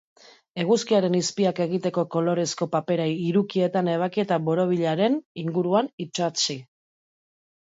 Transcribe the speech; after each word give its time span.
Eguzkiaren 0.61 1.17
izpiak 1.17 1.59
egiteko 1.65 2.05
kolorezko 2.15 2.67
papera 2.77 3.07
hirukietan 3.25 3.91
ebaki 3.93 4.25
eta 4.25 4.41
borobilaren 4.49 5.21
inguruan 5.45 5.93
itsatsi. 6.07 6.61